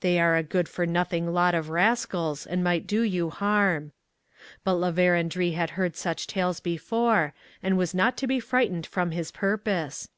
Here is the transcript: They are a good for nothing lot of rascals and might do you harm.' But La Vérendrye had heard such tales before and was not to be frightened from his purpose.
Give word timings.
They 0.00 0.18
are 0.18 0.34
a 0.34 0.42
good 0.42 0.68
for 0.68 0.84
nothing 0.84 1.32
lot 1.32 1.54
of 1.54 1.68
rascals 1.70 2.44
and 2.44 2.64
might 2.64 2.88
do 2.88 3.02
you 3.02 3.30
harm.' 3.30 3.92
But 4.64 4.74
La 4.74 4.90
Vérendrye 4.90 5.54
had 5.54 5.70
heard 5.78 5.94
such 5.94 6.26
tales 6.26 6.58
before 6.58 7.34
and 7.62 7.78
was 7.78 7.94
not 7.94 8.16
to 8.16 8.26
be 8.26 8.40
frightened 8.40 8.84
from 8.84 9.12
his 9.12 9.30
purpose. 9.30 10.08